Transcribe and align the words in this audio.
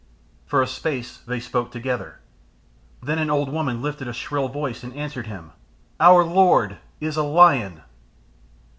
For 0.47 0.63
a 0.63 0.67
space 0.67 1.19
they 1.19 1.39
spoke 1.39 1.69
together. 1.71 2.17
Then 3.03 3.19
an 3.19 3.29
old 3.29 3.49
woman 3.49 3.83
lifted 3.83 4.07
a 4.07 4.13
shrill 4.13 4.47
voice 4.47 4.81
and 4.83 4.95
answered 4.95 5.27
him. 5.27 5.51
"Our 5.99 6.23
Lord 6.25 6.79
is 6.99 7.17
a 7.17 7.23
Lion." 7.23 7.83